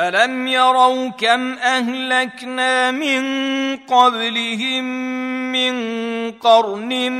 الم 0.00 0.46
يروا 0.48 1.08
كم 1.08 1.52
اهلكنا 1.58 2.90
من 2.90 3.22
قبلهم 3.76 4.84
من 5.52 5.74
قرن 6.32 7.12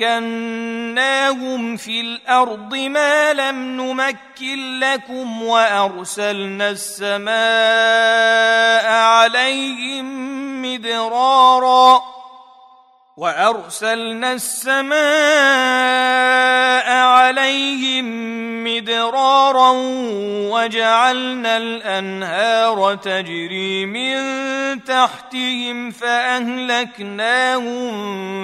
مكناهم 0.00 1.76
في 1.76 2.00
الأرض 2.00 2.74
ما 2.74 3.32
لم 3.32 3.56
نمكن 3.80 4.80
لكم 4.80 5.42
وارسلنا 5.42 6.70
السماء 6.70 7.30
عليهم 8.92 10.06
مدرارا 10.62 12.19
وأرسلنا 13.20 14.32
السماء 14.32 15.00
عليهم 16.92 18.04
مدرارا 18.64 19.70
وجعلنا 20.50 21.56
الأنهار 21.56 22.94
تجري 22.94 23.86
من 23.86 24.16
تحتهم 24.84 25.90
فأهلكناهم 25.90 27.32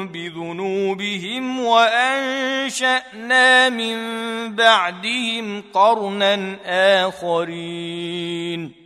بذنوبهم 0.08 1.60
وأنشأنا 1.60 2.88
من 3.68 3.96
بعدهم 4.54 5.62
قرنا 5.74 6.56
آخرين 7.06 8.85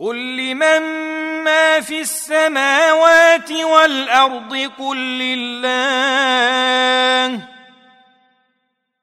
قل 0.00 0.36
لمن 0.36 0.80
ما 1.44 1.80
في 1.80 2.00
السماوات 2.00 3.52
والارض 3.52 4.70
قل 4.78 4.96
لله 4.96 5.70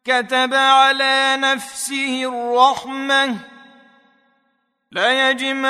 كتب 0.05 0.53
على 0.53 1.37
نفسه 1.39 2.23
الرحمه 2.23 3.35
ليجمعنكم 4.91 5.67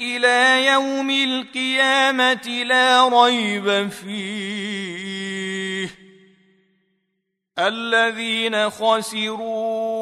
إلى 0.00 0.66
يوم 0.66 1.10
القيامه 1.10 2.64
لا 2.66 3.08
ريب 3.08 3.90
فيه 3.90 6.05
الذين 7.58 8.70
خسروا 8.70 9.96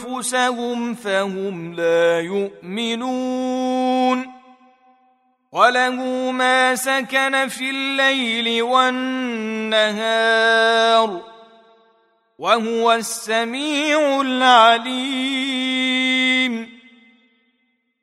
أنفسهم 0.00 0.94
فهم 0.94 1.74
لا 1.74 2.20
يؤمنون. 2.20 4.30
وله 5.52 6.30
ما 6.30 6.74
سكن 6.74 7.48
في 7.48 7.70
الليل 7.70 8.62
والنهار 8.62 10.00
وهو 12.38 12.92
السميع 12.92 14.20
العليم. 14.20 16.09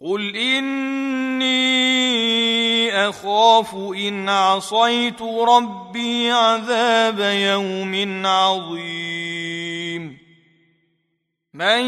قل 0.00 0.36
اني 0.36 1.88
اخاف 3.08 3.74
ان 3.74 4.28
عصيت 4.28 5.22
ربي 5.22 6.30
عذاب 6.30 7.18
يوم 7.20 8.26
عظيم 8.26 10.18
من 11.54 11.80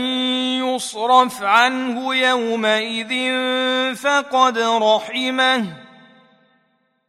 يصرف 0.64 1.42
عنه 1.42 2.14
يومئذ 2.14 3.34
فقد 3.94 4.58
رحمه 4.58 5.76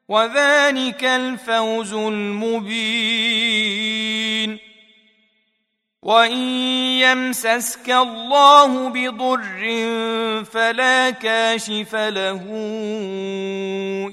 وذلك 0.08 1.04
الفوز 1.04 1.94
المبين 1.94 3.41
وان 6.04 6.32
يمسسك 6.98 7.90
الله 7.90 8.90
بضر 8.90 10.44
فلا 10.44 11.10
كاشف 11.10 11.96
له 11.96 12.42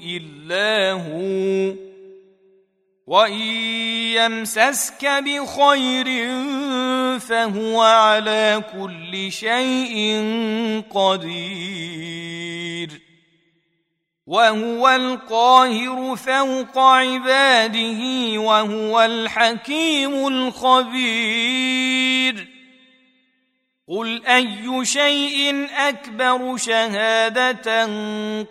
الا 0.05 0.91
هو 0.91 1.73
وان 3.07 3.33
يمسسك 4.13 5.05
بخير 5.05 6.05
فهو 7.19 7.81
على 7.81 8.63
كل 8.73 9.31
شيء 9.31 10.23
قدير 10.91 12.49
وهو 14.29 14.89
القاهر 14.89 16.15
فوق 16.15 16.77
عباده 16.77 18.01
وهو 18.37 19.01
الحكيم 19.01 20.27
الخبير. 20.27 21.79
قل 23.87 24.25
أي 24.25 24.85
شيء 24.85 25.67
أكبر 25.75 26.57
شهادة؟ 26.57 27.83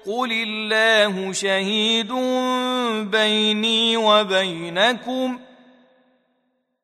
قل 0.07 0.33
الله 0.33 1.33
شهيد 1.33 2.13
بيني 3.11 3.97
وبينكم. 3.97 5.39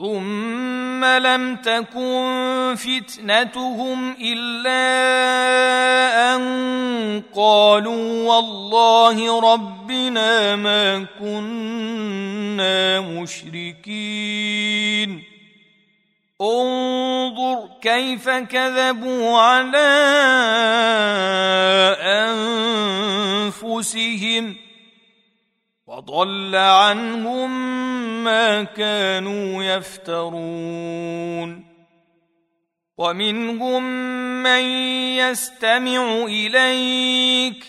ثم 0.00 1.04
لم 1.04 1.56
تكن 1.56 2.74
فتنتهم 2.76 4.16
إلا 4.20 4.80
أن 6.36 6.42
قالوا 7.36 8.34
والله 8.34 9.40
ربنا 9.52 10.56
ما 10.56 11.06
كنا 11.20 13.00
مشركين. 13.00 14.20
انظر 16.40 17.68
كيف 17.82 18.28
كذبوا 18.28 19.38
على 19.38 19.90
أنفسهم. 23.60 24.69
وضل 25.90 26.56
عنهم 26.56 27.50
ما 28.24 28.62
كانوا 28.62 29.64
يفترون. 29.64 31.64
ومنهم 32.98 33.82
من 34.42 34.62
يستمع 35.18 36.24
إليك. 36.24 37.64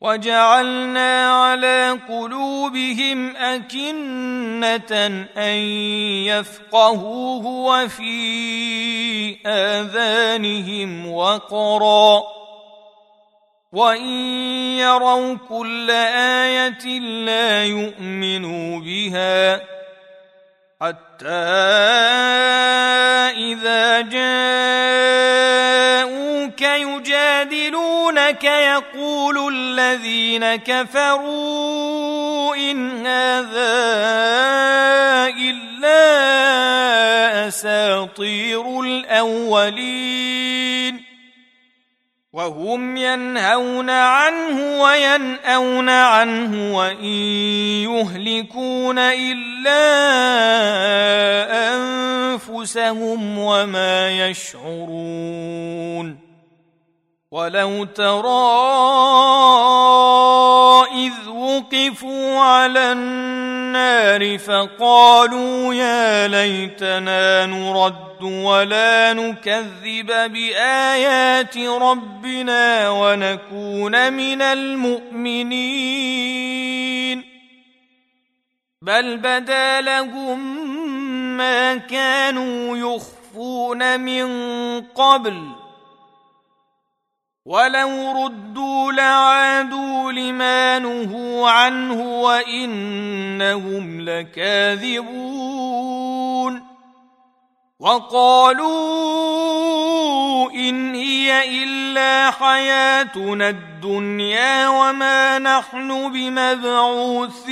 وجعلنا 0.00 1.30
على 1.30 1.98
قلوبهم 2.08 3.36
أكنة 3.36 4.96
أن 5.36 5.56
يفقهوه 6.26 7.46
وفي 7.46 9.46
آذانهم 9.46 11.12
وقرا. 11.12 12.39
وان 13.72 14.02
يروا 14.78 15.36
كل 15.48 15.90
إيه 15.90 16.98
لا 16.98 17.64
يؤمنوا 17.64 18.80
بها 18.80 19.56
حتى 20.80 21.28
اذا 23.38 24.00
جاءوك 24.00 25.00
يجادلونك 26.60 28.44
يقول 28.44 29.54
الذين 29.54 30.56
كفروا 30.56 31.90
ان 32.56 33.06
هذا 33.06 34.39
وهم 42.60 42.96
ينهون 42.96 43.90
عنه 43.90 44.82
وينأون 44.82 45.88
عنه 45.88 46.76
وإن 46.76 47.04
يهلكون 47.88 48.98
إلا 48.98 49.80
أنفسهم 51.74 53.38
وما 53.38 54.28
يشعرون. 54.28 56.18
ولو 57.30 57.84
ترى 57.84 58.50
إذ 60.94 61.28
وقفوا 61.28 62.38
على 62.40 62.92
النار 62.92 63.39
فقالوا 64.38 65.74
يا 65.74 66.28
ليتنا 66.28 67.46
نرد 67.46 68.22
ولا 68.22 69.12
نكذب 69.12 70.06
بآيات 70.06 71.58
ربنا 71.58 72.90
ونكون 72.90 74.12
من 74.12 74.42
المؤمنين. 74.42 76.20
بل 78.82 79.16
بدا 79.16 79.80
لهم 79.80 80.66
ما 81.36 81.76
كانوا 81.76 82.76
يخفون 82.76 84.00
من 84.00 84.26
قبل 84.80 85.69
ولو 87.50 88.24
ردوا 88.24 88.92
لعادوا 88.92 90.12
لما 90.12 90.78
نهوا 90.78 91.50
عنه 91.50 92.22
وإنهم 92.22 94.00
لكاذبون 94.00 95.10
وقالوا 97.80 98.70
إن 100.50 100.94
هي 100.94 101.62
إلا 101.62 102.30
حياتنا 102.30 103.48
الدنيا 103.48 104.68
وما 104.68 105.38
نحن 105.38 106.12
بمبعوثين 106.12 107.50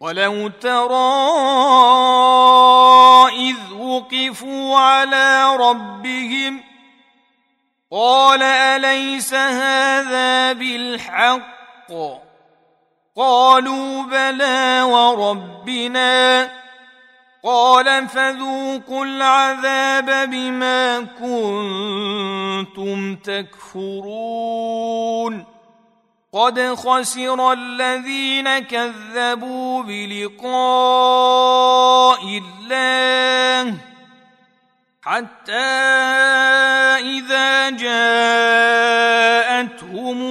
ولو 0.00 0.48
ترى 0.48 1.14
إذ 3.32 3.56
وقفوا 3.72 4.78
على 4.78 5.56
ربهم 5.56 6.73
قال 7.94 8.42
أليس 8.42 9.34
هذا 9.34 10.52
بالحق؟ 10.52 11.46
قالوا 13.16 14.02
بلى 14.02 14.82
وربنا. 14.82 16.50
قال 17.44 18.08
فذوقوا 18.08 19.04
العذاب 19.04 20.30
بما 20.30 21.00
كنتم 21.20 23.16
تكفرون. 23.16 24.64
قد 26.32 26.74
خسر 26.74 27.52
الذين 27.52 28.58
كذبوا 28.58 29.82
بلقاء 29.82 30.58
الله. 32.24 33.93
حتى 35.04 35.52
إذا 37.12 37.70
جاءتهم 37.70 37.94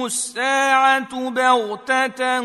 الساعة 0.04 1.30
بغتة 1.30 2.38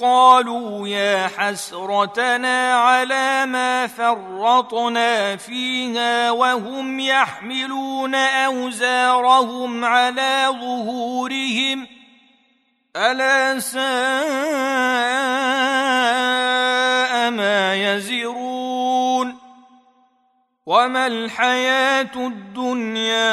قالوا 0.00 0.88
يا 0.88 1.30
حسرتنا 1.36 2.74
على 2.74 3.46
ما 3.46 3.86
فرطنا 3.86 5.36
فيها 5.36 6.30
وهم 6.30 7.00
يحملون 7.00 8.14
أوزارهم 8.14 9.84
على 9.84 10.46
ظهورهم 10.48 11.86
ألا 12.96 13.60
ساء 13.60 13.80
ما 17.30 17.74
يزرون 17.74 19.09
وما 20.70 21.06
الحياة 21.06 22.14
الدنيا 22.16 23.32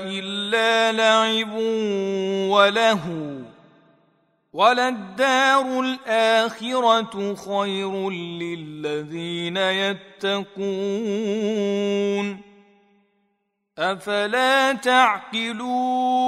إلا 0.00 0.92
لعب 0.92 1.52
وله 2.48 3.04
وللدار 4.52 5.80
الآخرة 5.80 7.34
خير 7.34 8.10
للذين 8.10 9.56
يتقون 9.56 10.52
أفلا 13.78 14.72
تعقلون 14.72 16.22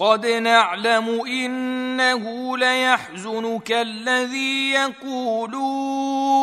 قد 0.00 0.26
نعلم 0.26 1.20
إنه 1.26 2.56
ليحزنك 2.58 3.72
الذي 3.72 4.70
يقولون. 4.70 6.40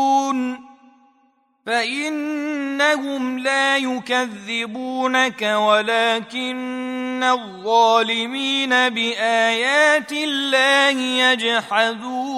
فإنهم 1.65 3.39
لا 3.39 3.77
يكذبونك 3.77 5.41
ولكن 5.41 7.23
الظالمين 7.23 8.69
بآيات 8.69 10.11
الله 10.11 11.01
يجحدون. 11.01 12.37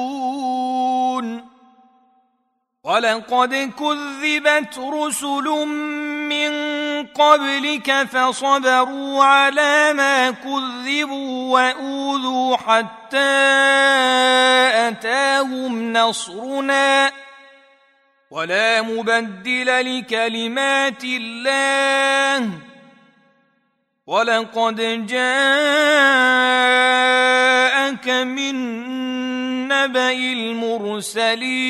ولقد 2.83 3.53
كذبت 3.53 4.77
رسل 4.77 5.67
من 6.29 6.78
قبلك 7.07 8.03
فصبروا 8.03 9.23
على 9.23 9.93
ما 9.93 10.31
كذبوا 10.31 11.53
وأوذوا 11.53 12.57
حتى 12.57 13.17
أتاهم 14.87 15.93
نصرنا. 15.93 17.11
ولا 18.31 18.81
مبدل 18.81 19.99
لكلمات 19.99 21.03
الله. 21.03 22.49
ولقد 24.07 25.05
جاءك 25.07 25.19
من 28.09 28.55
نبأ 29.67 30.11
المرسلين. 30.11 31.69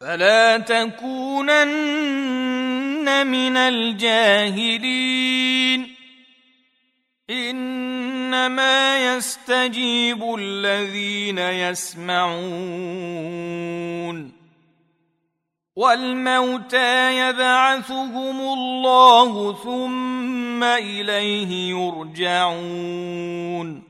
فلا 0.00 0.58
تكونن 0.58 1.26
من 3.26 3.56
الجاهلين. 3.56 4.80
إنما 7.30 9.16
يستجيب 9.16 10.34
الذين 10.38 11.38
يسمعون. 11.38 12.40
والموتى 15.76 17.18
يبعثهم 17.18 18.40
الله 18.40 19.56
ثم 19.64 20.64
إليه 20.64 21.70
يرجعون. 21.70 23.89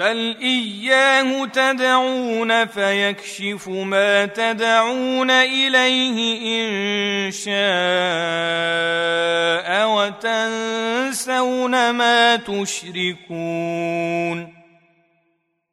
بل 0.00 0.36
اياه 0.42 1.46
تدعون 1.46 2.66
فيكشف 2.66 3.68
ما 3.68 4.26
تدعون 4.26 5.30
اليه 5.30 6.34
ان 6.64 7.30
شاء 7.30 7.50
وتنسون 9.88 11.90
ما 11.90 12.36
تشركون 12.36 13.00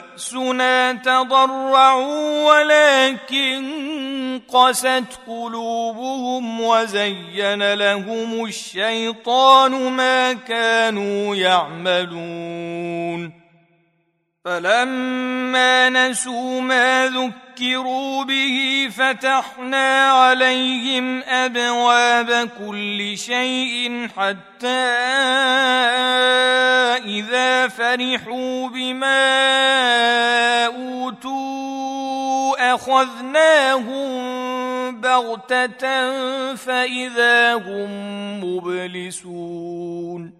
بأسنا 0.00 0.92
تضرعوا 0.92 2.52
ولكن 2.52 4.40
قست 4.48 5.04
قلوبهم 5.26 6.60
وزين 6.60 7.74
لهم 7.74 8.44
الشيطان 8.44 9.92
ما 9.92 10.32
كانوا 10.32 11.36
يعملون 11.36 13.32
فلما 14.44 15.88
نسوا 15.88 16.60
ما 16.60 17.06
ذكروا 17.06 18.24
به 18.24 18.88
فتحنا 18.96 20.10
عليهم 20.10 21.22
أبواب 21.22 22.48
كل 22.58 23.18
شيء 23.18 24.08
حتى 24.16 24.66
إذا 27.04 27.68
فرحوا 27.68 28.68
بما 28.68 29.36
أوتوا 30.66 31.94
أخذناهم 32.74 34.10
بغتة 35.00 36.14
فإذا 36.54 37.54
هم 37.54 37.90
مبلسون 38.44 40.39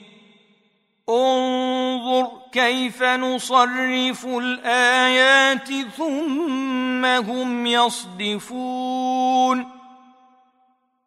انظر 1.11 2.27
كيف 2.51 3.03
نصرف 3.03 4.25
الآيات 4.25 5.69
ثم 5.97 7.05
هم 7.05 7.65
يصدفون. 7.65 9.41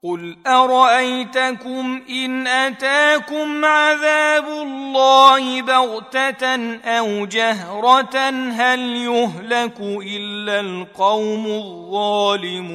قل 0.05 0.37
أرأيتكم 0.47 2.03
إن 2.11 2.47
أتاكم 2.47 3.65
عذاب 3.65 4.47
الله 4.49 5.63
بغتة 5.63 6.77
أو 6.85 7.27
جهرة 7.27 8.17
هل 8.51 8.81
يهلك 8.81 9.81
إلا 9.81 10.61
القوم 10.61 11.47
الظالمون؟ 11.47 12.75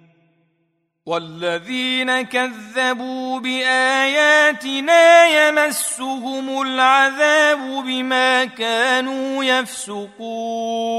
والذين 1.05 2.21
كذبوا 2.21 3.39
بآياتنا 3.39 5.25
يمسهم 5.25 6.61
العذاب 6.61 7.83
بما 7.85 8.45
كانوا 8.45 9.43
يفسقون. 9.43 10.91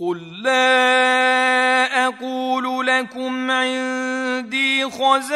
قل 0.00 0.42
لا 0.42 2.06
أقول 2.06 2.86
لكم 2.86 3.50
عندي 3.50 4.84
خزائن 4.84 5.30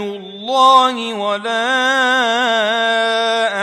الله 0.00 1.14
ولا 1.14 1.72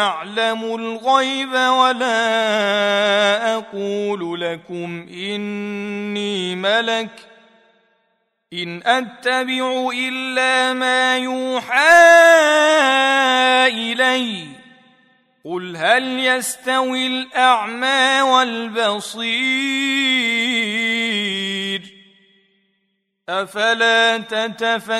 أعلم 0.02 0.76
الغيب 0.76 1.54
ولا 1.54 2.20
أقول 3.56 4.42
لكم 4.42 5.08
اني 5.10 5.99
ملك 6.62 7.28
إن 8.54 8.82
أتبع 8.86 9.90
إلا 9.94 10.74
ما 10.74 11.18
يوحى 11.18 11.90
اليّ. 13.68 14.48
قل 15.46 15.78
هل 15.78 16.20
يستوي 16.20 17.08
الأعمى 17.08 18.22
والبصير؟ 18.22 19.20
أفلا 23.30 24.18
تتفكرون؟ 24.18 25.00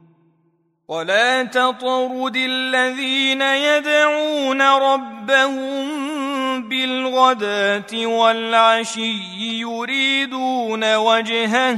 ولا 0.91 1.43
تطرد 1.43 2.35
الذين 2.35 3.41
يدعون 3.41 4.61
ربهم 4.61 5.83
بالغداة 6.69 8.05
والعشي 8.05 9.13
يريدون 9.59 10.95
وجهه 10.95 11.77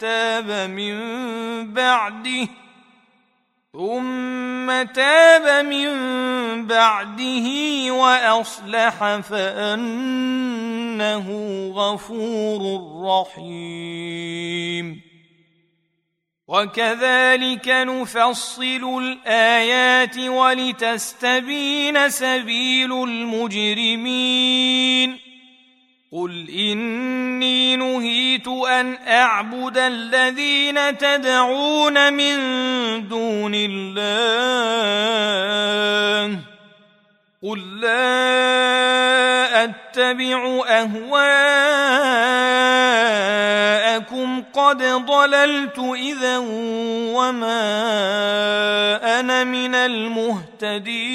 تاب 0.00 0.70
من 0.70 0.96
بعده. 1.72 2.48
ثم 3.72 4.82
تاب 4.82 5.66
من 5.66 5.88
بعده 6.66 7.46
وأصلح 7.92 9.16
فأنه 9.16 11.28
غفور 11.74 12.80
رحيم. 13.04 15.00
وكذلك 16.48 17.68
نفصل 17.68 19.02
الآيات 19.02 20.18
ولتستبين 20.18 22.10
سبيل 22.10 22.92
المجرمين. 22.92 24.48
قل 26.12 26.50
اني 26.50 27.76
نهيت 27.76 28.48
ان 28.48 28.96
اعبد 29.08 29.78
الذين 29.78 30.98
تدعون 30.98 32.12
من 32.12 32.38
دون 33.08 33.52
الله 33.54 33.98
قل 37.42 37.80
لا 37.80 39.64
اتبع 39.64 40.64
اهواءكم 40.68 41.18
قد 44.52 44.82
ضللت 44.82 45.78
اذا 45.78 46.38
وما 47.14 47.60
أنا 49.20 49.44
من 49.44 49.74
المهتدين 49.74 51.08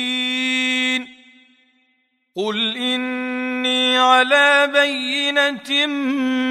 قل 2.35 2.77
اني 2.77 3.97
على 3.97 4.69
بينه 4.73 5.85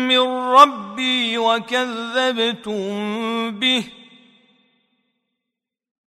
من 0.08 0.18
ربي 0.54 1.38
وكذبتم 1.38 2.80
به 3.50 3.84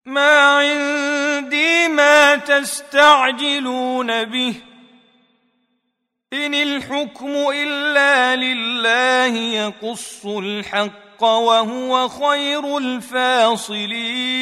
ما 0.07 0.39
عندي 0.39 1.89
ما 1.89 2.37
تستعجلون 2.37 4.25
به 4.25 4.55
ان 6.33 6.55
الحكم 6.55 7.35
الا 7.55 8.37
لله 8.37 9.37
يقص 9.37 10.27
الحق 10.27 11.23
وهو 11.23 12.09
خير 12.09 12.79
الفاصلين 12.79 14.33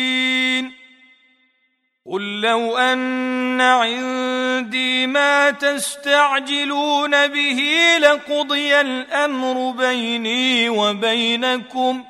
قل 2.11 2.41
لو 2.41 2.79
ان 2.79 3.61
عندي 3.61 5.07
ما 5.07 5.51
تستعجلون 5.51 7.27
به 7.27 7.63
لقضي 8.01 8.81
الامر 8.81 9.71
بيني 9.71 10.69
وبينكم 10.69 12.05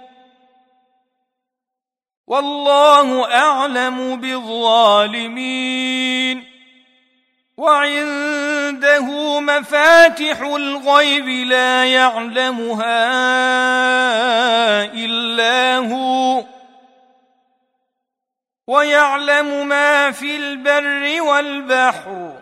والله 2.27 3.35
اعلم 3.35 4.21
بالظالمين 4.21 5.71
وعنده 7.57 9.41
مفاتح 9.41 10.41
الغيب 10.41 11.29
لا 11.29 11.85
يعلمها 11.85 13.11
الا 14.95 15.77
هو 15.77 16.45
ويعلم 18.71 19.69
ما 19.69 20.11
في 20.11 20.37
البر 20.37 21.23
والبحر 21.23 22.33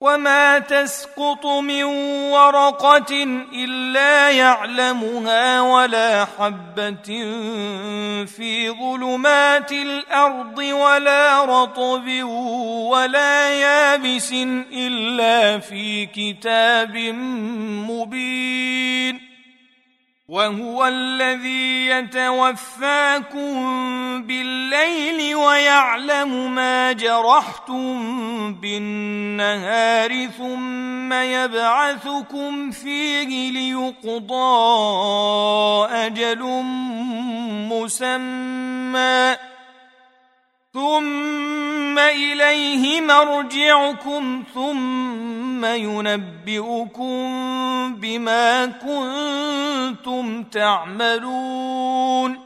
وما 0.00 0.58
تسقط 0.58 1.46
من 1.46 1.84
ورقة 2.32 3.22
إلا 3.52 4.30
يعلمها 4.30 5.60
ولا 5.60 6.24
حبة 6.38 7.08
في 8.26 8.70
ظلمات 8.70 9.72
الأرض 9.72 10.58
ولا 10.58 11.44
رطب 11.44 12.22
ولا 12.92 13.54
يابس 13.54 14.32
إلا 14.72 15.58
في 15.58 16.06
كتاب 16.06 16.96
مبين 17.88 19.25
وهو 20.28 20.86
الذي 20.86 21.86
يتوفاكم 21.86 23.52
بالليل 24.22 25.34
ويعلم 25.36 26.54
ما 26.54 26.92
جرحتم 26.92 28.54
بالنهار 28.54 30.26
ثم 30.26 31.12
يبعثكم 31.12 32.70
فيه 32.70 33.50
ليقضى 33.50 34.36
أجل 35.94 36.42
مسمى 37.70 39.36
ثم 40.76 41.98
اليه 41.98 43.00
مرجعكم 43.00 44.42
ثم 44.54 45.64
ينبئكم 45.64 47.24
بما 47.94 48.66
كنتم 48.66 50.42
تعملون 50.42 52.45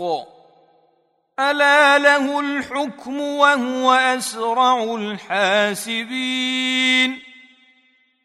الحق. 0.00 0.28
ألا 1.40 1.98
له 1.98 2.40
الحكم 2.40 3.20
وهو 3.20 3.92
أسرع 3.92 4.94
الحاسبين. 4.94 6.54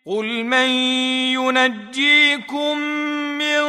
قل 0.06 0.44
من 0.44 0.70
ينجيكم 1.38 2.78
من 3.38 3.62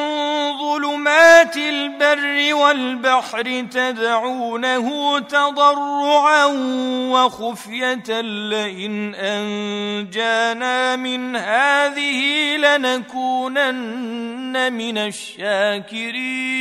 ظلمات 0.58 1.56
البر 1.56 2.54
والبحر 2.54 3.66
تدعونه 3.70 5.18
تضرعا 5.18 6.44
وخفية 7.12 8.20
لئن 8.20 9.14
أنجانا 9.14 10.96
من 10.96 11.36
هذه 11.36 12.56
لنكونن 12.56 13.92
من 14.72 14.98
الشاكرين. 14.98 16.60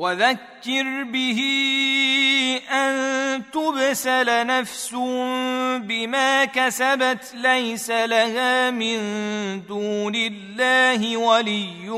وذكر 0.00 1.04
به 1.04 1.40
أن 2.70 3.42
تبسل 3.52 4.46
نفس 4.46 4.94
بما 5.84 6.44
كسبت 6.44 7.34
ليس 7.34 7.90
لها 7.90 8.70
من 8.70 8.96
دون 9.68 10.14
الله 10.14 11.16
ولي 11.16 11.90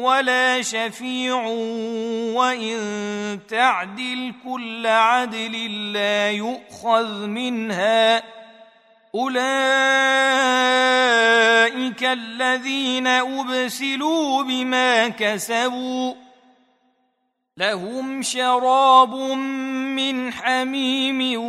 ولا 0.00 0.62
شفيع 0.62 1.36
وإن 2.34 2.78
تعدل 3.48 4.32
كل 4.44 4.86
عدل 4.86 5.92
لا 5.92 6.30
يؤخذ 6.30 7.26
منها 7.26 8.22
أولئك 9.14 9.34
الذين 12.04 13.06
أبسلوا 13.06 14.42
بما 14.42 15.08
كسبوا 15.08 16.29
لهم 17.60 18.22
شراب 18.22 19.14
من 19.14 20.32
حميم 20.32 21.40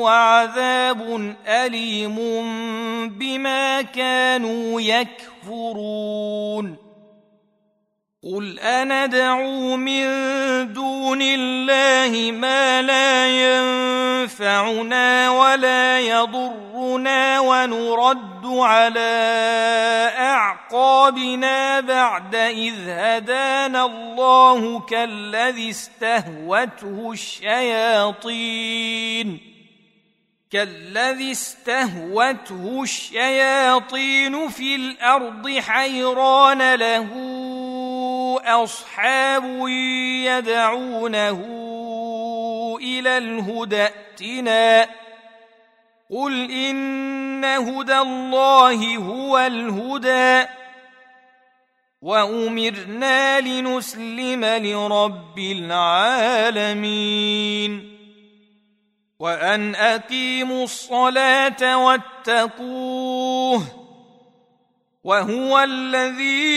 وعذاب 0.00 1.34
أليم 1.46 2.16
بما 3.08 3.82
كانوا 3.82 4.80
يكفرون. 4.80 6.76
قل 8.24 8.58
أندعو 8.58 9.76
من 9.76 10.06
دون 10.72 11.22
الله 11.22 12.32
ما 12.32 12.82
لا 12.82 13.26
ينفعنا 14.22 15.30
ولا 15.30 16.00
يضرنا 16.00 17.40
ونرد 17.40 18.46
على 18.46 19.00
أعقابنا 20.76 21.80
بعد 21.80 22.34
إذ 22.34 22.74
هدانا 22.88 23.86
الله 23.86 24.80
كالذي 24.80 25.70
استهوته 25.70 27.10
الشياطين. 27.12 28.60
كالذي 30.52 31.32
استهوته 31.32 32.82
الشياطين 32.82 34.48
في 34.48 34.76
الأرض 34.76 35.58
حيران 35.58 36.74
له 36.74 37.08
أصحاب 38.44 39.68
يدعونه 40.24 41.40
إلى 42.82 43.18
الهدى 43.18 43.82
ائتنا. 43.82 44.88
قل 46.10 46.50
إن 46.50 47.44
هدى 47.44 47.98
الله 47.98 48.96
هو 48.96 49.38
الهدى. 49.38 50.46
وامرنا 52.02 53.40
لنسلم 53.40 54.44
لرب 54.44 55.38
العالمين 55.38 56.96
وان 59.18 59.74
اقيموا 59.74 60.64
الصلاه 60.64 61.86
واتقوه 61.86 63.62
وهو 65.04 65.58
الذي 65.58 66.56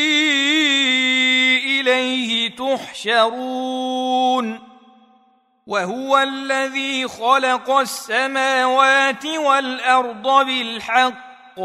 اليه 1.80 2.56
تحشرون 2.56 4.00
وهو 5.68 6.18
الذي 6.18 7.08
خلق 7.08 7.70
السماوات 7.72 9.26
والارض 9.26 10.46
بالحق 10.46 11.60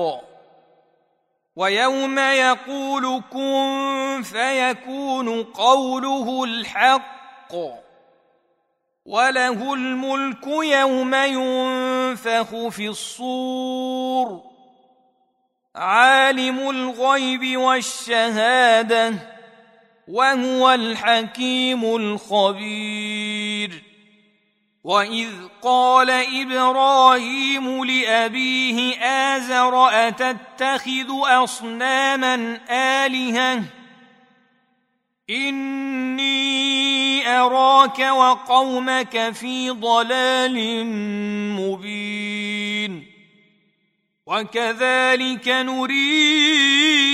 ويوم 1.56 2.18
يقول 2.18 3.22
كن 3.32 4.22
فيكون 4.24 5.44
قوله 5.44 6.44
الحق. 6.44 7.54
وله 9.06 9.74
الملك 9.74 10.46
يوم 10.46 11.14
ينفخ 11.14 12.68
في 12.68 12.88
الصور. 12.88 14.40
عالم 15.76 16.70
الغيب 16.70 17.56
والشهادة 17.60 19.14
وهو 20.08 20.70
الحكيم 20.70 21.84
الخبير. 21.84 23.33
واذ 24.84 25.30
قال 25.62 26.10
إبراهيم 26.10 27.84
لابيه 27.84 28.96
ازر 29.02 29.88
اتتخذ 29.88 31.08
اصناما 31.10 32.60
الهه؟ 32.70 33.62
اني 35.30 37.28
اراك 37.28 37.98
وقومك 37.98 39.30
في 39.32 39.70
ضلال 39.70 40.86
مبين. 41.56 43.06
وكذلك 44.26 45.48
نري 45.48 47.13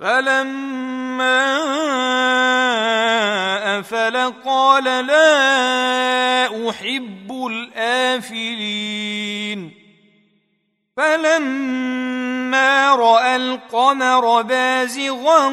فلما 0.00 1.56
افل 3.78 4.32
قال 4.44 4.84
لا 4.84 6.70
احب 6.70 7.46
الآفلين 7.50 9.00
فلما 10.96 12.94
راى 12.94 13.36
القمر 13.36 14.42
بازغا 14.42 15.48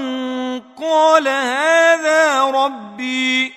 قال 0.78 1.28
هذا 1.28 2.44
ربي 2.44 3.57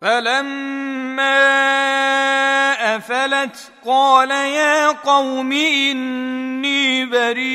فلما 0.00 1.38
افلت 2.96 3.72
قال 3.86 4.30
يا 4.30 4.88
قوم 4.88 5.52
اني 5.52 7.06
بريء 7.06 7.48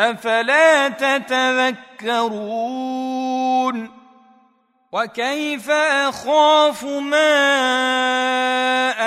أفلا 0.00 0.88
تتذكرون 0.88 2.48
وكيف 4.92 5.70
أخاف 5.70 6.84
ما 6.84 7.28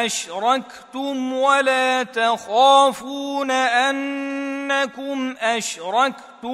أشركتم 0.05 1.33
ولا 1.33 2.03
تخافون 2.03 3.51
أنكم 3.51 5.35
أشركتم 5.39 6.53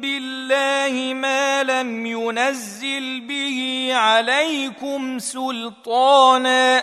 بالله 0.00 1.14
ما 1.14 1.62
لم 1.62 2.06
ينزل 2.06 3.20
به 3.20 3.90
عليكم 3.94 5.18
سلطانا 5.18 6.82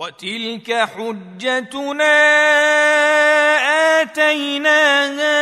وتلك 0.00 0.88
حجتنا 0.96 2.16
اتيناها 4.00 5.34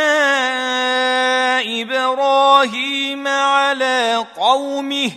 إبراهيم 1.83 3.29
على 3.29 4.27
قومه 4.37 5.11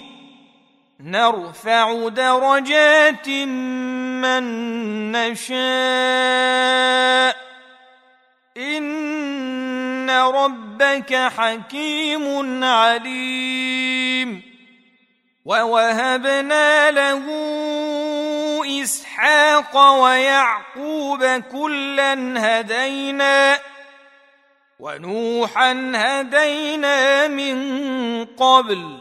نرفع 0.99 2.09
درجات 2.09 3.29
من 4.21 4.43
نشاء 5.11 5.61
ان 8.57 10.09
ربك 10.09 11.15
حكيم 11.15 12.63
عليم 12.63 14.41
ووهبنا 15.45 16.91
له 16.91 17.25
اسحاق 18.83 19.10
ويعقوب 19.75 21.25
كلا 21.25 22.13
هدينا 22.37 23.59
ونوحا 24.79 25.91
هدينا 25.95 27.27
من 27.27 28.25
قبل 28.25 28.97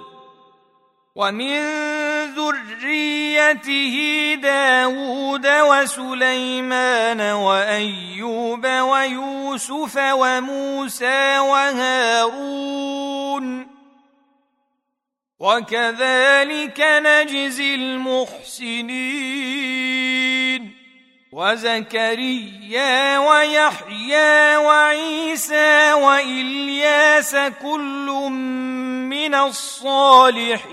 ومن 1.15 1.61
ذريته 2.35 3.97
داود 4.43 5.47
وسليمان 5.47 7.21
وأيوب 7.21 8.67
ويوسف 8.67 9.97
وموسى 9.97 11.39
وهارون 11.39 13.01
وكذلك 15.41 16.81
نجزي 16.81 17.75
المحسنين. 17.75 19.21
وزكريا 21.33 23.19
ويحيى 23.19 24.57
وعيسى 24.57 25.93
وإلياس 25.93 27.37
كل 27.63 28.07
من 29.11 29.35
الصالحين. 29.35 30.71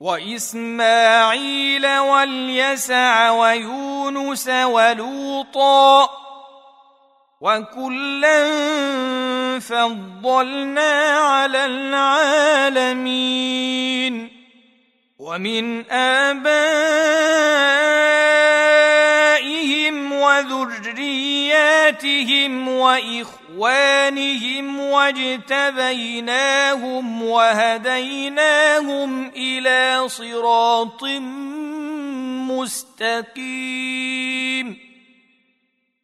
وإسماعيل 0.00 1.86
واليسع 1.98 3.30
ويونس 3.30 4.48
ولوطا 4.48 6.27
وكلا 7.40 8.44
فضلنا 9.60 10.92
على 11.18 11.66
العالمين 11.66 13.18
ومن 15.18 15.90
ابائهم 15.90 17.28
وذرياتهم 20.12 21.48
واخوانهم 22.68 24.80
واجتبيناهم 24.80 25.62
وهديناهم 27.22 29.30
إلى 29.36 30.08
صراط 30.08 31.04
مستقيم 32.50 34.87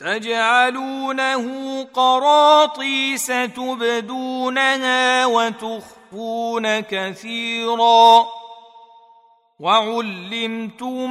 تجعلونه 0.00 1.44
قراطيس 1.82 3.26
تبدونها 3.26 5.26
وتخفون 5.26 6.80
كثيرا. 6.80 8.26
وعلمتم 9.58 11.10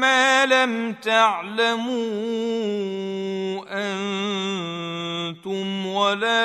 ما 0.00 0.46
لم 0.46 0.92
تعلموا 0.92 1.94
أنتم 3.68 5.86
ولا 5.86 6.44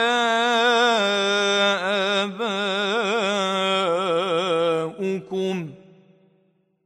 آباؤكم. 2.24 2.50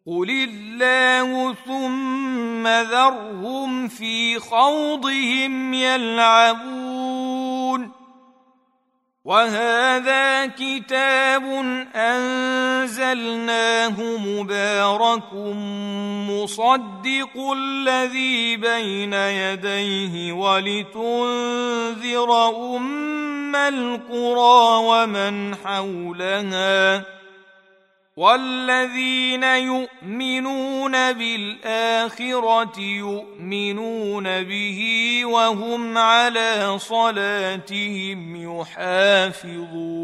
قل 0.07 0.29
الله 0.29 1.53
ثم 1.53 2.22
ذرهم 2.67 3.87
في 3.87 4.39
خوضهم 4.39 5.73
يلعبون. 5.73 7.23
وهذا 9.25 10.45
كتاب 10.45 11.43
أنزلناه 11.95 13.37
مبارك 14.17 15.33
مصدق 16.29 17.51
الذي 17.57 18.57
بين 18.57 19.13
يديه 19.13 20.33
ولتنذر 20.33 22.29
أم 22.75 23.55
القرى 23.55 24.77
ومن 24.83 25.55
حولها. 25.55 27.05
والذين 28.15 29.43
يؤمنون 29.43 30.91
بالاخره 31.13 32.79
يؤمنون 32.79 34.43
به 34.43 35.21
وهم 35.25 35.97
على 35.97 36.79
صلاتهم 36.79 38.35
يحافظون 38.59 40.03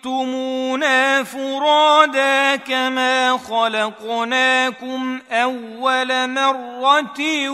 جئتمونا 0.00 1.24
فرادا 1.24 2.56
كما 2.56 3.38
خلقناكم 3.38 5.20
اول 5.30 6.30
مره 6.30 7.50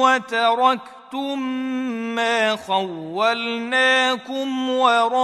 وتركتم 0.00 1.38
ما 2.14 2.56
خولناكم 2.56 4.70
وراء 4.70 5.14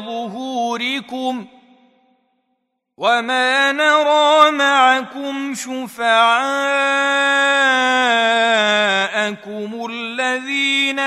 ظهوركم 0.00 1.46
وما 2.96 3.72
نرى 3.72 4.50
معكم 4.50 5.54
الذين 5.54 5.78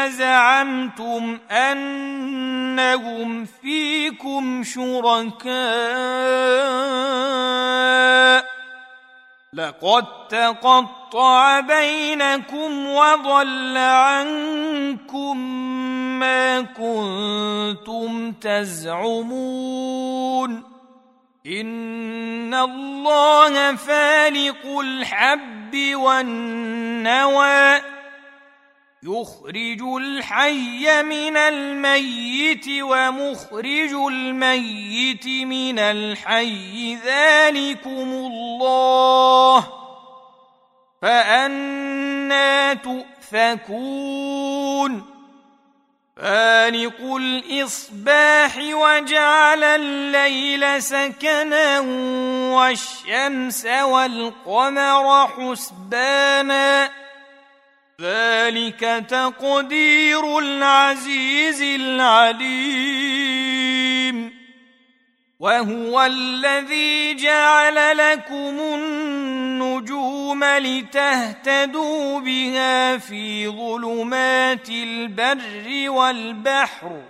زعمتم 0.07 1.39
أنهم 1.51 3.45
فيكم 3.45 4.63
شركاء 4.63 5.51
لقد 9.53 10.05
تقطع 10.29 11.59
بينكم 11.59 12.87
وضل 12.87 13.77
عنكم 13.77 15.37
ما 16.19 16.61
كنتم 16.61 18.31
تزعمون 18.31 19.71
إن 21.47 22.53
الله 22.53 23.75
فالق 23.75 24.79
الحب 24.79 25.75
والنوى 25.93 27.81
يخرج 29.03 29.81
الحي 30.01 31.03
من 31.03 31.37
الميت 31.37 32.65
ومخرج 32.81 33.93
الميت 34.11 35.27
من 35.27 35.79
الحي 35.79 36.95
ذلكم 36.95 38.11
الله. 38.13 39.67
فأنا 41.01 42.73
تؤفكون. 42.73 43.91
فالق 46.17 47.15
الإصباح 47.15 48.57
وجعل 48.57 49.63
الليل 49.63 50.83
سكنا 50.83 51.79
والشمس 52.53 53.65
والقمر 53.65 55.27
حسبانا. 55.27 57.01
ذلك 58.01 59.05
تقدير 59.09 60.39
العزيز 60.39 61.61
العليم. 61.61 63.21
وهو 65.39 66.03
الذي 66.03 67.15
جعل 67.15 67.97
لكم 67.97 68.59
النجوم 68.59 70.43
لتهتدوا 70.43 72.19
بها 72.19 72.97
في 72.97 73.47
ظلمات 73.47 74.69
البر 74.69 75.89
والبحر. 75.89 77.01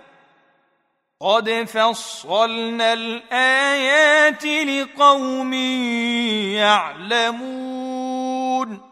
قد 1.20 1.50
فصلنا 1.50 2.92
الآيات 2.92 4.44
لقوم 4.44 5.52
يعلمون. 7.12 8.91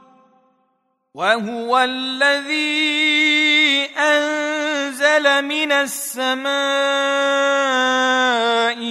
وهو 1.13 1.77
الذي 1.77 3.01
أنزل 3.97 5.45
من 5.45 5.71
السماء 5.71 6.51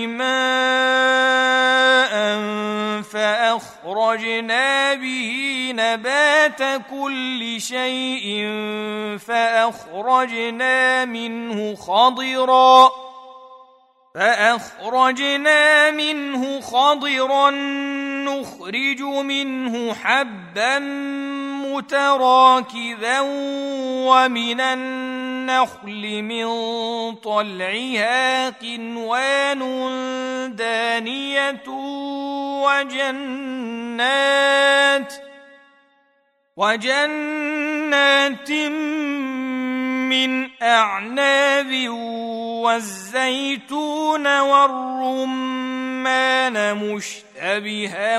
ماء 0.07 0.31
فأخرجنا 3.03 4.95
به 4.95 5.73
نبات 5.75 6.83
كل 6.91 7.61
شيء 7.61 8.49
فأخرجنا 9.27 11.05
منه 11.05 11.75
خضرا 11.75 12.91
فأخرجنا 14.15 15.91
منه 15.91 16.61
خضرا 16.61 17.51
نخرج 18.25 19.03
منه 19.03 19.95
حبا 19.95 20.79
متراكبا 21.81 23.21
ومن 24.11 24.61
النخل 24.61 26.23
من 26.23 26.47
طلعها 27.15 28.51
قنوان 28.51 29.61
دانية 30.57 31.63
وجنات 32.67 34.11
وجنات 36.57 38.51
من 40.11 40.51
أعناب 40.63 41.89
والزيتون 42.65 44.41
والرمان 44.41 45.71
مشتبها 46.77 48.19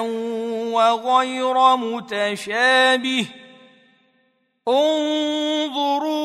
وغير 0.74 1.76
متشابه 1.76 3.41
انظروا 4.68 6.22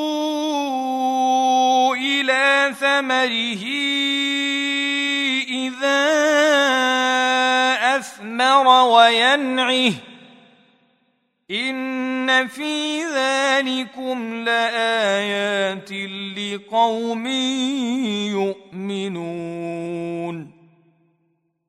إلى 1.97 2.75
ثمره 2.81 3.65
إذا 5.49 6.07
أثمر 7.97 8.69
وينعه 8.69 9.93
إن 11.51 12.47
في 12.49 13.05
ذلكم 13.05 14.35
لآيات 14.45 15.93
لقوم 16.39 17.27
يؤمنون 18.87 20.56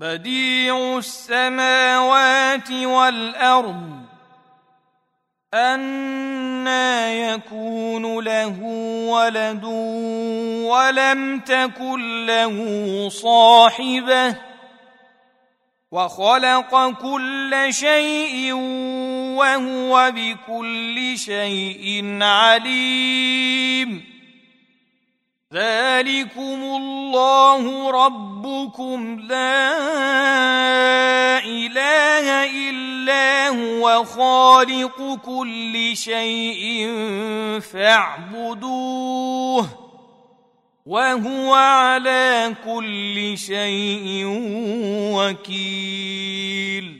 بديع 0.00 0.98
السماوات 0.98 2.70
والأرض 2.72 4.00
أنا 5.54 7.12
يكون 7.12 8.24
له 8.24 8.62
ولد 9.08 9.64
ولم 10.64 11.40
تكن 11.40 12.26
له 12.26 12.56
صاحبة 13.08 14.36
وخلق 15.90 16.90
كل 16.90 17.66
شيء 17.70 18.52
وهو 19.36 20.12
بكل 20.16 21.18
شيء 21.18 22.18
عليم. 22.22 23.89
ذلكم 25.54 26.62
الله 26.62 27.90
ربكم 27.90 29.20
لا 29.20 29.74
اله 31.44 32.44
الا 32.70 33.48
هو 33.48 34.04
خالق 34.04 35.18
كل 35.26 35.96
شيء 35.96 36.90
فاعبدوه 37.72 39.66
وهو 40.86 41.54
على 41.54 42.54
كل 42.64 43.38
شيء 43.38 44.24
وكيل 45.14 46.99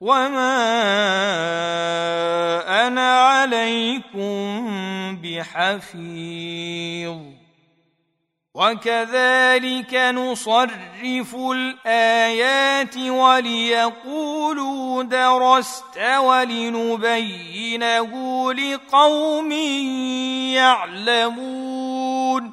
وما 0.00 0.56
أنا 2.86 3.20
عليكم 3.20 4.68
بحفيظ 5.22 7.16
وكذلك 8.54 9.94
نصرف 9.94 11.36
الايات 11.36 12.96
وليقولوا 12.96 15.02
درست 15.02 15.98
ولنبينه 16.18 18.12
لقوم 18.52 19.52
يعلمون 20.54 22.52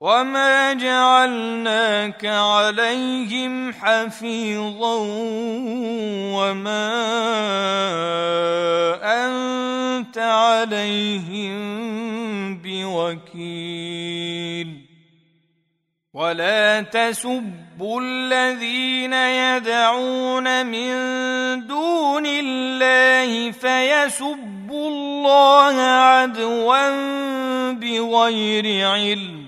وما 0.00 0.72
جعلناك 0.72 2.26
عليهم 2.26 3.72
حفيظا 3.72 4.96
وما 6.38 6.94
انت 9.26 10.18
عليهم 10.18 11.58
بوكيل 12.62 14.08
ولا 16.14 16.80
تسبوا 16.80 18.00
الذين 18.00 19.12
يدعون 19.12 20.66
من 20.66 20.94
دون 21.66 22.26
الله 22.26 23.50
فيسبوا 23.50 24.88
الله 24.88 25.80
عدوا 25.82 26.90
بغير 27.72 28.88
علم 28.88 29.47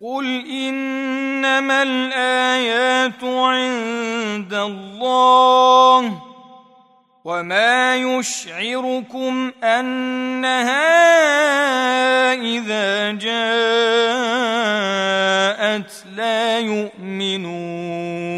قل 0.00 0.26
انما 0.50 1.82
الايات 1.82 3.24
عند 3.24 4.54
الله 4.54 6.27
وما 7.28 7.96
يشعركم 7.96 9.52
انها 9.64 10.88
اذا 12.32 13.12
جاءت 13.12 13.28
لا 16.16 16.58
يؤمنون 16.58 18.37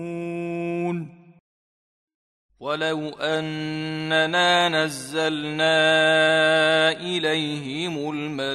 ولو 2.61 3.09
اننا 3.09 4.69
نزلنا 4.69 5.71
اليهم 6.91 8.11
الملائكه 8.13 8.49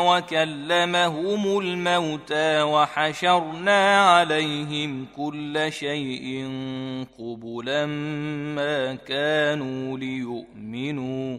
وكلمهم 0.00 1.58
الموتى 1.58 2.62
وحشرنا 2.62 4.00
عليهم 4.00 5.06
كل 5.16 5.66
شيء 5.72 6.48
قبلا 7.18 7.86
ما 8.56 8.94
كانوا 8.94 9.98
ليؤمنوا 9.98 11.38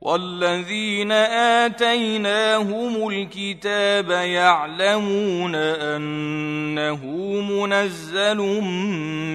والذين 0.00 1.12
اتيناهم 1.12 3.08
الكتاب 3.08 4.10
يعلمون 4.10 5.54
انه 5.54 7.04
منزل 7.40 8.36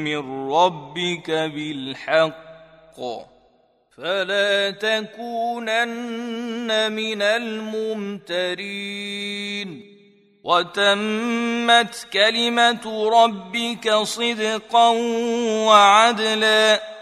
من 0.03 0.51
ربك 0.51 1.31
بالحق 1.31 2.99
فلا 3.97 4.71
تكونن 4.71 5.91
من 6.91 7.21
الممترين 7.21 8.73
وتمت 10.43 12.07
كلمه 12.13 13.09
ربك 13.09 13.93
صدقا 13.93 14.89
وعدلا 15.67 16.92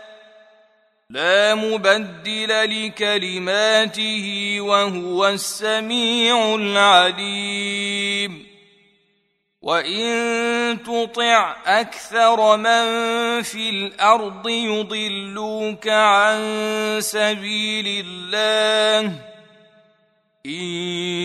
لا 1.12 1.56
مبدل 1.56 2.86
لكلماته 2.86 4.58
وهو 4.60 5.28
السميع 5.28 6.56
العليم. 6.56 8.48
وان 9.62 10.84
تطع 10.84 11.56
أكثر 11.66 12.58
من 12.58 12.84
في 13.42 13.70
الأرض 13.70 14.48
يضلوك 14.50 15.88
عن 15.88 16.40
سبيل 17.00 18.06
الله 18.08 19.00
ان 20.46 20.64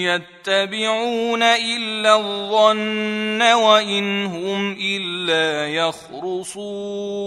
يتبعون 0.02 1.42
الا 1.42 2.16
الظن 2.16 3.42
وان 3.42 4.26
هم 4.26 4.72
الا 4.80 5.68
يخرصون. 5.68 7.26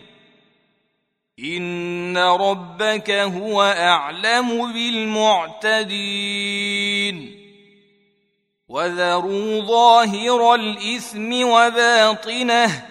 ان 1.43 2.17
ربك 2.17 3.11
هو 3.11 3.61
اعلم 3.61 4.73
بالمعتدين 4.73 6.01
وذروا 8.69 9.61
ظاهر 9.61 10.55
الاثم 10.55 11.43
وباطنه 11.43 12.85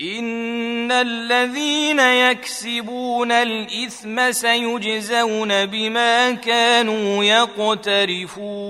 ان 0.00 0.92
الذين 0.92 1.98
يكسبون 1.98 3.32
الاثم 3.32 4.32
سيجزون 4.32 5.66
بما 5.66 6.32
كانوا 6.32 7.24
يقترفون 7.24 8.62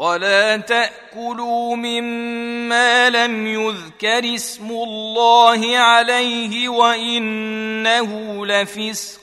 ولا 0.00 0.56
تأكلوا 0.56 1.76
مما 1.76 3.10
لم 3.10 3.46
يذكر 3.46 4.34
اسم 4.34 4.70
الله 4.70 5.78
عليه 5.78 6.68
وإنه 6.68 8.46
لفسق 8.46 9.20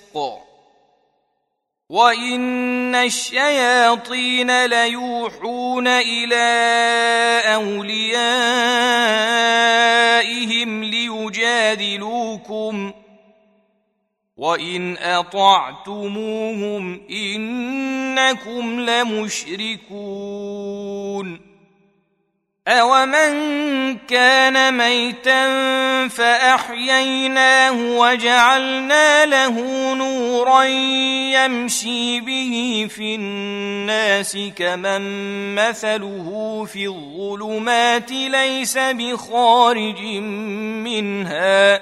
وإن 1.89 2.95
الشياطين 2.95 4.65
ليوحون 4.65 5.87
إلى 5.87 6.45
أوليائهم 7.55 8.43
ليجادلوكم 10.83 12.27
وان 14.37 14.97
اطعتموهم 14.97 17.01
انكم 17.11 18.79
لمشركون 18.79 20.37
أومن 22.67 23.97
كان 23.97 24.77
ميتا 24.77 25.47
فأحييناه 26.07 27.99
وجعلنا 27.99 29.25
له 29.25 29.55
نورا 29.95 30.63
يمشي 31.33 32.19
به 32.19 32.87
في 32.89 33.15
الناس 33.15 34.37
كمن 34.55 35.55
مثله 35.55 36.67
في 36.73 36.87
الظلمات 36.87 38.11
ليس 38.11 38.77
بخارج 38.77 40.01
منها 40.83 41.81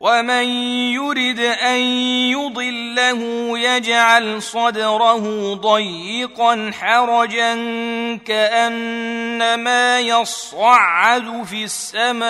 ومن 0.00 0.44
يرد 0.92 1.40
ان 1.40 1.78
يضله 2.36 3.20
يجعل 3.58 4.42
صدره 4.42 5.54
ضيقا 5.54 6.70
حرجا 6.80 7.54
كانما 8.26 10.00
يصعد 10.00 11.44
في 11.44 11.64
السماء 11.64 12.26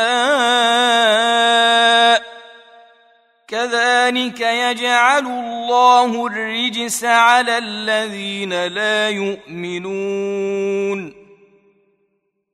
كذلك 3.49 4.41
يجعل 4.41 5.27
الله 5.27 6.27
الرجس 6.27 7.05
على 7.05 7.59
الذين 7.59 8.67
لا 8.67 9.09
يؤمنون 9.11 10.47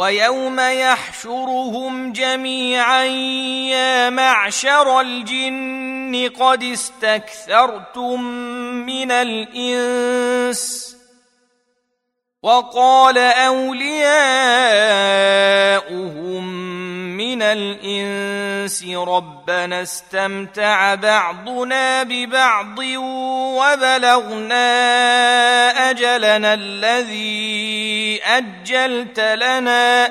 ويوم 0.00 0.60
يحشرهم 0.60 2.12
جميعا 2.12 3.04
يا 3.04 4.10
معشر 4.10 5.00
الجن 5.00 6.30
قد 6.40 6.62
استكثرتم 6.62 8.22
من 8.86 9.10
الإنس 9.10 10.96
وقال 12.42 13.18
أولياؤهم 13.18 14.00
من 17.16 17.42
الإنس 17.42 18.84
ربنا 18.88 19.82
استمتع 19.82 20.94
بعضنا 20.94 22.02
ببعض 22.02 22.78
وبلغنا 23.58 24.60
أجلنا 25.90 26.54
الذي 26.54 28.20
أجلت 28.24 29.20
لنا 29.20 30.10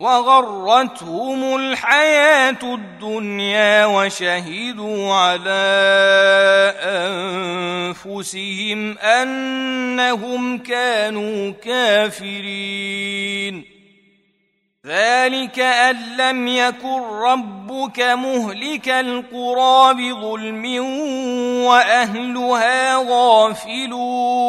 وغرتهم 0.00 1.56
الحياة 1.56 2.58
الدنيا 2.62 3.86
وشهدوا 3.86 5.14
على 5.14 5.58
أنفسهم 7.98 8.98
أنهم 8.98 10.58
كانوا 10.58 11.50
كافرين. 11.50 12.98
ذلك 14.86 15.60
أن 15.60 16.16
لم 16.16 16.48
يكن 16.48 17.00
ربك 17.02 18.00
مهلك 18.00 18.88
القرى 18.88 19.94
بظلم 19.94 20.84
وأهلها 21.66 22.96
غافلون. 22.96 24.48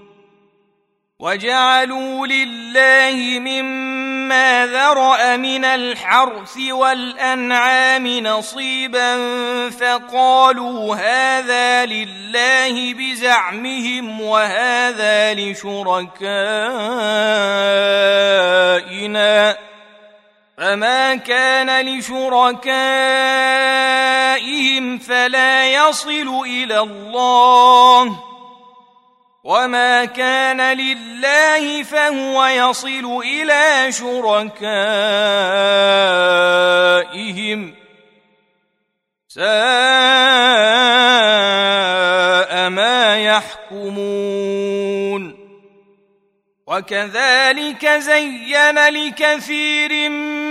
وجعلوا 1.21 2.27
لله 2.27 3.39
مما 3.39 4.67
ذرأ 4.67 5.37
من 5.37 5.65
الحرث 5.65 6.57
والأنعام 6.57 8.07
نصيبا 8.07 9.19
فقالوا 9.69 10.95
هذا 10.95 11.85
لله 11.85 12.93
بزعمهم 12.93 14.21
وهذا 14.21 15.33
لشركائنا 15.33 16.11
فما 20.57 21.15
كان 21.15 21.85
لشركائهم 21.85 22.57
فلا 24.97 25.73
يصل 25.73 26.41
إلى 26.45 26.79
الله 26.79 28.30
وما 29.43 30.05
كان 30.05 30.77
لله 30.77 31.83
فهو 31.83 32.45
يصل 32.45 33.21
إلى 33.25 33.91
شركائهم 33.91 34.61
ساء 39.27 39.41
ما 42.69 43.17
يحكمون 43.25 44.61
وكذلك 46.67 47.87
زين 47.87 48.87
لكثير 48.89 50.09
من 50.09 50.50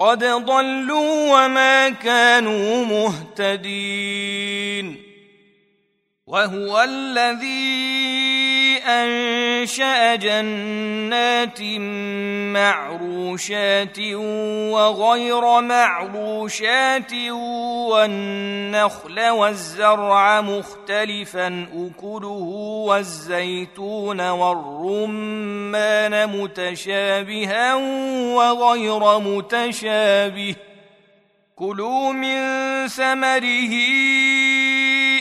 قد 0.00 0.24
ضلوا 0.24 1.44
وما 1.44 1.88
كانوا 1.88 2.84
مهتدين. 2.84 4.96
وهو 6.26 6.82
الذي 6.82 8.29
أنشأ 8.90 10.14
جنات 10.14 11.62
معروشات 12.52 13.98
وغير 14.72 15.60
معروشات 15.60 17.12
والنخل 17.90 19.28
والزرع 19.28 20.40
مختلفا 20.40 21.66
أكله 21.74 22.48
والزيتون 22.88 24.20
والرمان 24.30 26.26
متشابها 26.26 27.74
وغير 28.34 29.18
متشابه. 29.18 30.54
كلوا 31.56 32.12
من 32.12 32.38
ثمره 32.88 33.74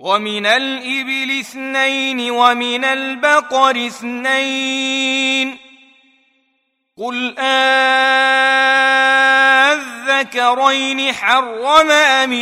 ومن 0.00 0.46
الإبل 0.46 1.40
اثنين 1.40 2.30
ومن 2.30 2.84
البقر 2.84 3.86
اثنين. 3.86 5.56
قل 6.98 7.38
أذكرين 10.18 11.12
حرم 11.12 11.90
أم 11.90 12.32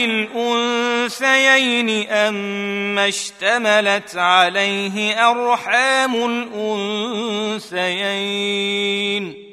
الأنثيين 1.21 1.91
أما 2.11 3.09
اشتملت 3.09 4.17
عليه 4.17 5.31
أرحام 5.31 6.15
الأنثيين. 7.75 9.45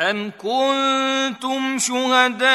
أم 0.00 0.32
كنتم 0.38 1.78
شهداء 1.78 2.54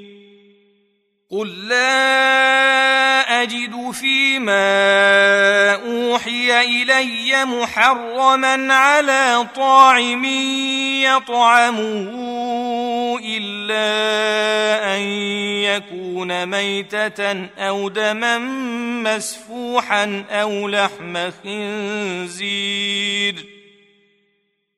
قل 1.31 1.67
لا 1.67 3.41
اجد 3.41 3.91
فيما 3.91 4.55
اوحي 5.75 6.61
الي 6.61 7.45
محرما 7.45 8.73
على 8.73 9.47
طاعم 9.55 10.25
يطعمه 11.05 12.11
الا 13.25 13.85
ان 14.95 15.01
يكون 15.63 16.45
ميته 16.45 17.49
أو 17.57 17.89
دما 17.89 18.37
مسفوحا 19.03 20.23
أو 20.29 20.67
لحم 20.67 21.31
خنزير 21.43 22.81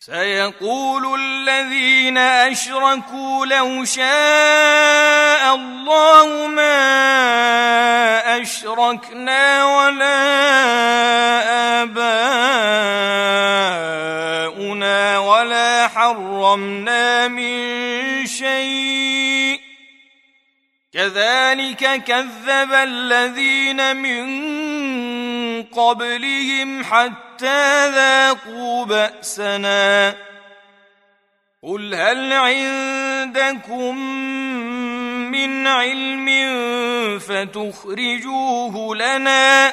سيقول 0.00 1.20
الذين 1.20 2.18
أشركوا 2.18 3.46
لو 3.46 3.84
شاء 3.84 5.54
الله 5.54 6.46
ما 6.46 6.80
أشركنا 8.40 9.64
ولا 9.64 10.22
آباؤنا 11.82 12.08
ولا 15.18 15.88
حرمنا 15.88 17.28
من 17.28 18.26
شيء. 18.26 19.39
كذلك 20.94 22.04
كذب 22.04 22.72
الذين 22.72 23.96
من 23.96 24.26
قبلهم 25.62 26.84
حتى 26.84 27.90
ذاقوا 27.90 28.84
بأسنا. 28.84 30.14
قل 31.62 31.94
هل 31.94 32.32
عندكم 32.32 33.96
من 35.30 35.66
علم 35.66 36.28
فتخرجوه 37.18 38.96
لنا؟ 38.96 39.72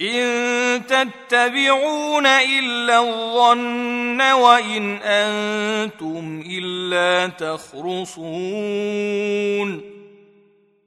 إن 0.00 0.86
تتبعون 0.86 2.26
إلا 2.26 2.98
الظن 2.98 4.20
وإن 4.20 4.96
أنتم 5.02 6.44
إلا 6.50 7.26
تخرصون 7.26 8.36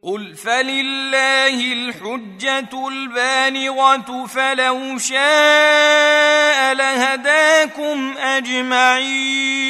قل 0.03 0.36
فلله 0.36 1.74
الحجة 1.74 2.88
البالغة 2.88 4.26
فلو 4.26 4.97
شاء 4.97 6.74
لهداكم 6.74 8.18
أجمعين 8.18 9.70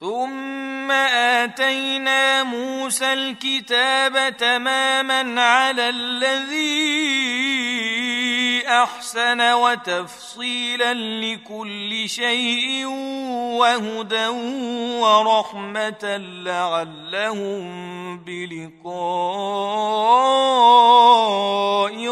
ثم 0.00 0.90
اتينا 0.90 2.42
موسى 2.42 3.12
الكتاب 3.12 4.36
تماما 4.36 5.42
على 5.42 5.88
الذي 5.88 7.48
احسن 8.68 9.52
وتفصيلا 9.52 10.94
لكل 10.94 12.08
شيء 12.08 12.86
وهدى 13.58 14.26
ورحمه 15.02 16.16
لعلهم 16.44 18.18
بلقاء 18.18 18.88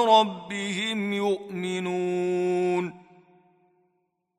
ربهم 0.05 1.12
يؤمنون 1.12 3.05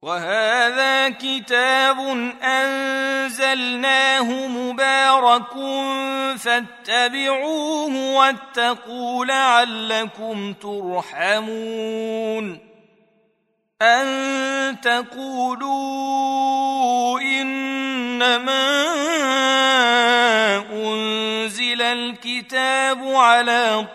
وهذا 0.07 1.09
كتاب 1.09 1.99
أنزلناه 2.43 4.23
مبارك 4.47 5.53
فاتبعوه 6.37 8.15
واتقوا 8.15 9.25
لعلكم 9.25 10.53
ترحمون 10.53 11.87
أن 13.81 14.81
تقولوا 14.81 15.99
إنما 17.19 18.85
أنزل 20.71 21.81
الكتاب 21.81 23.07
على 23.15 23.87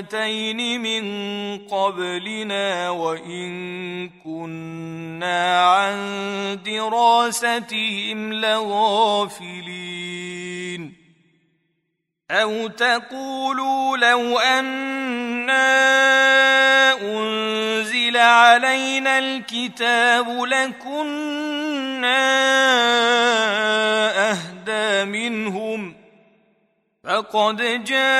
طائفتين 0.00 0.80
من 0.80 1.04
قبلنا 1.58 2.90
وإن 2.90 4.08
كنا 4.24 5.70
عن 5.70 5.96
دراستهم 6.64 8.32
لغافلين. 8.32 9.82
أو 12.30 12.68
تقولوا 12.68 13.96
لو 13.96 14.38
أنا 14.38 15.62
أنزل 17.02 18.16
علينا 18.16 19.18
الكتاب 19.18 20.42
لكنا 20.44 21.12
أهدى 24.30 25.04
منهم 25.04 26.01
فقد 27.04 27.84
جاءكم 27.84 28.12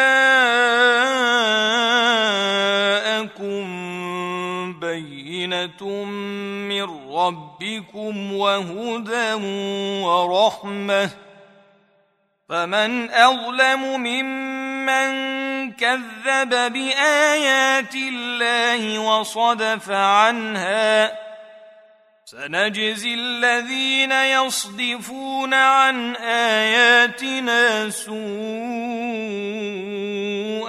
بينة 4.80 6.04
من 6.68 6.88
ربكم 7.14 8.32
وهدى 8.32 9.32
ورحمة 10.02 11.10
فمن 12.48 13.10
أظلم 13.10 14.00
ممن 14.00 15.12
كذب 15.72 16.72
بآيات 16.72 17.94
الله 17.94 18.98
وصدف 18.98 19.90
عنها 19.90 21.12
سنجزي 22.32 23.14
الذين 23.14 24.12
يصدفون 24.12 25.54
عن 25.54 26.16
آياتنا 26.16 27.90
سوء 27.90 28.16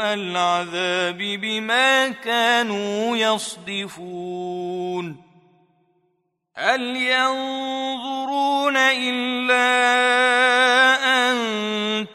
العذاب 0.01 1.17
بما 1.17 2.09
كانوا 2.09 3.17
يصدفون. 3.17 4.53
هل 6.55 6.81
ينظرون 6.95 8.77
إلا 8.77 9.63
أن 11.05 11.37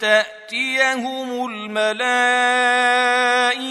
تأتيهم 0.00 1.46
الملائكة 1.50 3.18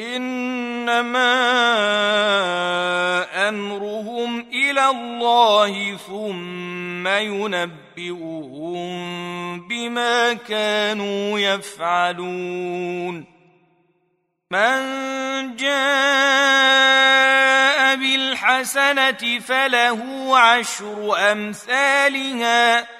إنما 0.00 1.48
أمرهم 3.48 4.40
إلى 4.40 4.86
الله 4.90 5.96
ثم 5.96 7.08
ينبئهم 7.08 8.50
بما 9.68 10.32
كانوا 10.32 11.38
يفعلون. 11.38 13.24
من 14.50 15.56
جاء 15.56 16.80
بالحسنة 17.96 19.38
فله 19.40 20.38
عشر 20.38 21.32
أمثالها 21.32 22.99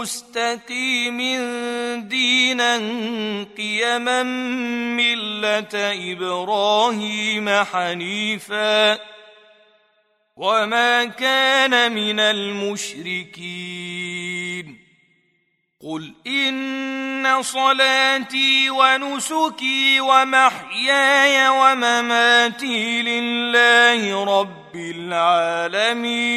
مستقيم 0.00 1.18
دينا 2.08 2.76
قيما 3.56 4.22
ملة 4.96 5.74
إبراهيم 6.12 7.48
حنيفا 7.48 8.98
وما 10.36 11.04
كان 11.04 11.92
من 11.92 12.20
المشركين. 12.20 13.64
قل 15.84 16.14
إن 16.26 17.42
صلاتي 17.42 18.70
ونسكي 18.70 20.00
ومحياي 20.00 21.48
ومماتي 21.48 23.02
لله 23.02 24.24
رب 24.24 24.76
العالمين. 24.76 26.34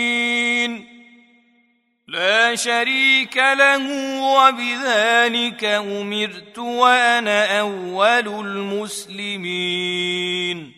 لا 2.09 2.55
شريك 2.55 3.37
له 3.37 3.85
وبذلك 4.21 5.63
أمرت 5.63 6.57
وأنا 6.57 7.59
أول 7.59 8.45
المسلمين. 8.45 10.73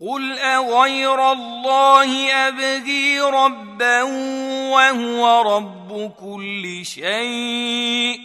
قل 0.00 0.38
أغير 0.38 1.32
الله 1.32 2.32
أبغي 2.32 3.20
ربا 3.20 4.02
وهو 4.72 5.56
رب 5.56 6.12
كل 6.20 6.86
شيء. 6.86 8.20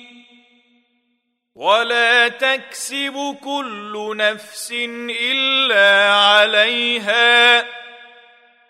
ولا 1.56 2.28
تكسب 2.28 3.38
كل 3.44 4.14
نفس 4.18 4.74
إلا 5.32 6.14
عليها. 6.14 7.66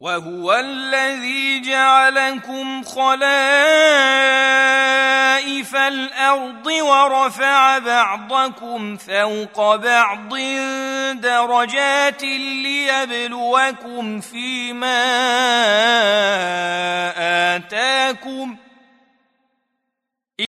وهو 0.00 0.54
الذي 0.54 1.60
جعلكم 1.60 2.82
خلائف 2.82 3.16
الأرض 5.76 6.66
ورفع 6.66 7.78
بعضكم 7.78 8.96
فوق 8.96 9.76
بعض 9.76 10.34
درجات 11.20 12.22
ليبلوكم 12.62 14.20
فيما 14.20 15.06
آتاكم 17.56 18.56